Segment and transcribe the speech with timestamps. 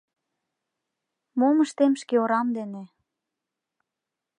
[1.39, 2.83] Мом ыштем шкеорам дене?